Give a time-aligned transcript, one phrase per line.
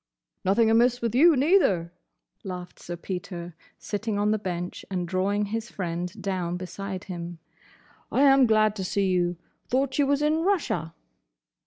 [0.43, 1.93] "Nothing amiss with you, neither,"
[2.43, 7.37] laughed Sir Peter, sitting on the bench and drawing his friend down beside him.
[8.11, 9.37] "I am glad to see you!
[9.69, 10.95] Thought you was in Russia."